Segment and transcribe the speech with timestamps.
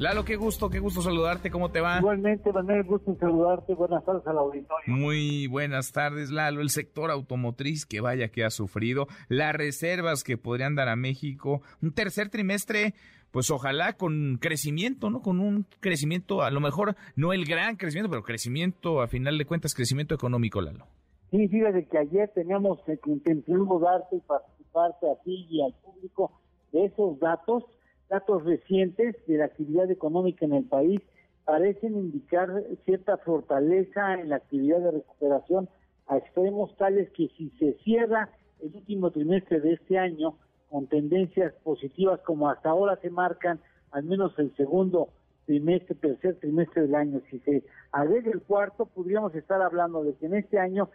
[0.00, 1.98] Lalo, qué gusto, qué gusto saludarte, ¿cómo te va?
[1.98, 4.86] Igualmente, Manuel, gusto saludarte, buenas tardes al auditorio.
[4.86, 6.62] Muy buenas tardes, Lalo.
[6.62, 11.60] El sector automotriz, que vaya que ha sufrido, las reservas que podrían dar a México,
[11.82, 12.94] un tercer trimestre,
[13.30, 15.20] pues ojalá con crecimiento, ¿no?
[15.20, 19.44] Con un crecimiento, a lo mejor no el gran crecimiento, pero crecimiento, a final de
[19.44, 20.86] cuentas, crecimiento económico, Lalo.
[21.30, 26.40] Sí, fíjate que ayer teníamos que intentamos darte y participarte a ti y al público
[26.72, 27.64] de esos datos
[28.10, 31.00] datos recientes de la actividad económica en el país
[31.44, 35.68] parecen indicar cierta fortaleza en la actividad de recuperación
[36.08, 38.28] a extremos tales que si se cierra
[38.60, 40.34] el último trimestre de este año
[40.68, 43.60] con tendencias positivas como hasta ahora se marcan,
[43.92, 45.08] al menos el segundo
[45.46, 50.26] trimestre, tercer trimestre del año, si se agrega el cuarto, podríamos estar hablando de que
[50.26, 50.90] en este año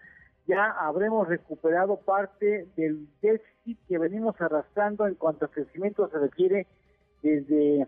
[0.48, 6.68] ya habremos recuperado parte del déficit que venimos arrastrando en cuanto a crecimiento se refiere
[7.26, 7.88] desde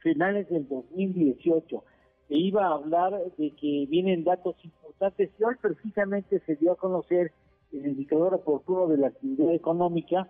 [0.00, 1.84] finales del 2018.
[2.28, 6.76] Se iba a hablar de que vienen datos importantes y hoy precisamente se dio a
[6.76, 7.32] conocer
[7.72, 10.28] el indicador oportuno de la actividad económica.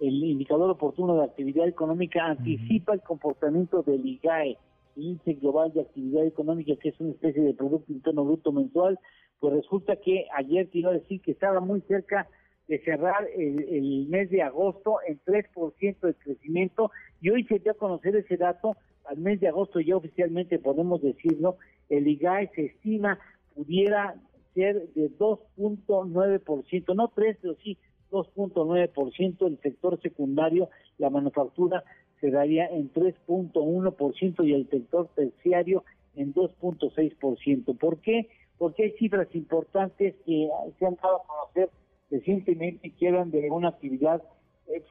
[0.00, 4.58] El indicador oportuno de la actividad económica anticipa el comportamiento del IGAE,
[4.96, 8.98] el índice global de actividad económica, que es una especie de Producto Interno Bruto mensual.
[9.38, 12.28] Pues resulta que ayer te iba a decir que estaba muy cerca
[12.68, 17.76] de cerrar el, mes de agosto en 3% de crecimiento y hoy se dio a
[17.76, 23.18] conocer ese dato, al mes de agosto ya oficialmente podemos decirlo, el IGAE se estima
[23.54, 24.16] pudiera
[24.54, 27.78] ser de 2.9%, no 3, pero sí
[28.10, 31.84] 2.9%, el sector secundario, la manufactura
[32.20, 35.84] se daría en 3.1% y el sector terciario
[36.14, 37.78] en 2.6%.
[37.78, 38.28] ¿Por qué?
[38.58, 41.70] Porque hay cifras importantes que se han dado a conocer
[42.10, 44.22] recientemente que de una actividad
[44.68, 44.82] eh,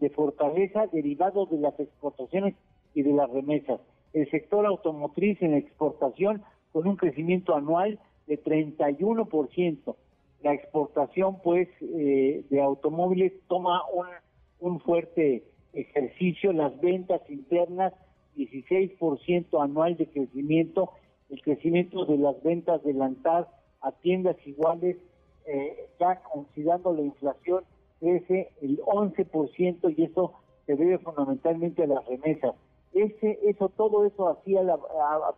[0.00, 2.54] de fortaleza derivado de las exportaciones
[2.94, 3.80] y de las remesas.
[4.12, 6.42] El sector automotriz en exportación
[6.72, 9.96] con un crecimiento anual de 31%.
[10.42, 14.06] La exportación, pues, eh, de automóviles toma un,
[14.58, 16.52] un fuerte ejercicio.
[16.52, 17.94] Las ventas internas,
[18.36, 20.90] 16% anual de crecimiento.
[21.30, 23.48] El crecimiento de las ventas de Lantar
[23.80, 24.96] a tiendas iguales
[25.46, 27.64] eh, ya considerando la inflación,
[28.00, 30.34] crece el 11% y eso
[30.66, 32.54] se debe fundamentalmente a las remesas.
[32.92, 34.78] Ese, eso, todo eso hacía la,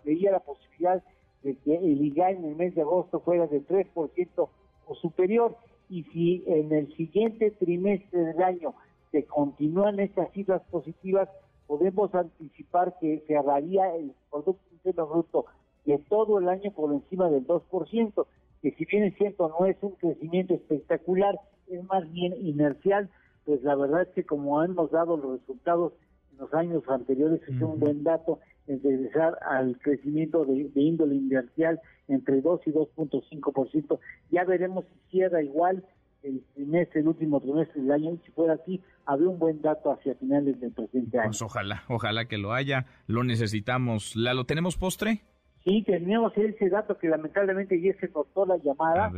[0.04, 1.02] veía la posibilidad
[1.42, 4.48] de que el IGA en el mes de agosto fuera de 3%
[4.86, 5.56] o superior
[5.88, 8.74] y si en el siguiente trimestre del año
[9.12, 11.28] se continúan estas cifras positivas,
[11.66, 15.46] podemos anticipar que cerraría el Producto Interno Bruto
[15.84, 18.26] de todo el año por encima del 2%
[18.64, 23.10] que si bien es cierto no es un crecimiento espectacular, es más bien inercial,
[23.44, 25.92] pues la verdad es que como hemos dado los resultados
[26.32, 31.78] en los años anteriores, es un buen dato en regresar al crecimiento de, índole inercial
[32.08, 33.98] entre 2 y 2.5%.
[34.30, 35.84] Ya veremos si cierra igual
[36.22, 39.92] el trimestre, el último trimestre del año, y si fuera así, habría un buen dato
[39.92, 41.28] hacia finales del presente año.
[41.28, 44.16] Pues ojalá, ojalá que lo haya, lo necesitamos.
[44.16, 45.20] ¿La lo tenemos postre?
[45.64, 49.10] Sí, teníamos ese dato que lamentablemente ya se cortó la llamada.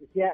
[0.00, 0.32] Decía,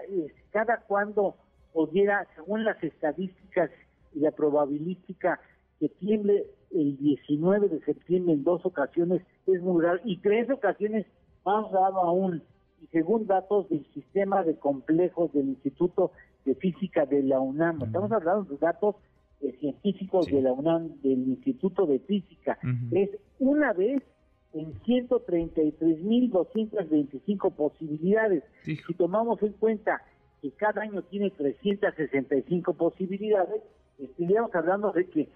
[0.51, 1.37] cada cuando
[1.73, 3.71] pudiera, según las estadísticas
[4.15, 5.39] y la probabilística,
[5.79, 11.07] que tiemble el 19 de septiembre en dos ocasiones es muy raro y tres ocasiones
[11.45, 12.43] más raro aún.
[12.83, 16.13] Y según datos del sistema de complejos del Instituto
[16.47, 18.97] de Física de la UNAM, estamos hablando de datos
[19.43, 22.59] eh, científicos de la UNAM, del Instituto de Física,
[22.93, 24.03] es una vez
[24.53, 28.43] en 133.225 posibilidades.
[28.65, 30.03] Si tomamos en cuenta
[30.43, 33.63] que cada año tiene 365 posibilidades,
[33.99, 35.29] estaríamos hablando de que,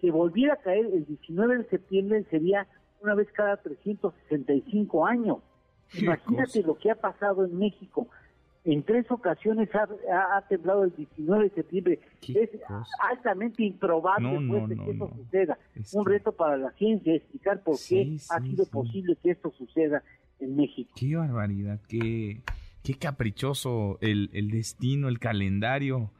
[0.00, 2.66] que volviera a caer el 19 de septiembre sería
[3.00, 5.38] una vez cada 365 años.
[5.94, 8.08] Imagínate lo que ha pasado en México
[8.64, 12.00] en tres ocasiones ha, temblado el 19 de septiembre.
[12.28, 12.50] es
[13.10, 15.58] altamente improbable pues, que esto suceda.
[15.92, 20.02] Un reto para la ciencia explicar por qué ha sido posible que esto suceda
[20.40, 20.90] en México.
[20.96, 22.42] Qué barbaridad, qué,
[22.82, 26.10] qué caprichoso el, el destino, el calendario.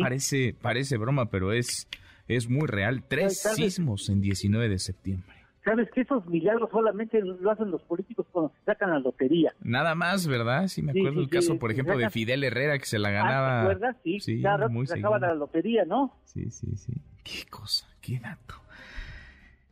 [0.00, 1.88] Parece, parece broma, pero es,
[2.28, 3.02] es muy real.
[3.08, 5.39] Tres sismos en 19 de septiembre.
[5.64, 9.54] Sabes que esos milagros solamente lo hacen los políticos cuando se sacan la lotería.
[9.62, 10.66] Nada más, ¿verdad?
[10.68, 13.68] Sí, me acuerdo el caso, por ejemplo, de Fidel Herrera, que se la ganaba.
[13.68, 13.94] ¿verdad?
[14.02, 16.16] Sí, sí claro, muy se sacaba la lotería, ¿no?
[16.24, 16.94] Sí, sí, sí.
[17.24, 18.54] Qué cosa, qué dato.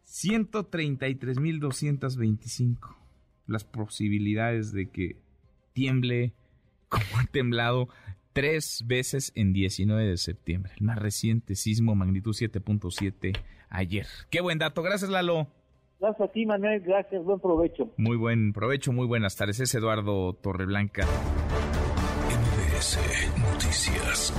[0.06, 2.96] 133.225
[3.46, 5.17] las posibilidades de que
[5.73, 6.34] tiemble
[6.88, 7.88] como ha temblado
[8.32, 10.73] tres veces en 19 de septiembre.
[10.79, 13.38] El más reciente sismo magnitud 7.7
[13.69, 14.06] ayer.
[14.31, 14.82] Qué buen dato.
[14.82, 15.49] Gracias, Lalo.
[16.00, 16.81] Gracias a ti, Manuel.
[16.81, 17.25] Gracias.
[17.25, 17.91] Buen provecho.
[17.97, 18.93] Muy buen provecho.
[18.93, 19.61] Muy buenas tardes.
[19.61, 21.05] Es Eduardo Torreblanca.
[22.29, 22.99] MBS
[23.39, 24.33] Noticias.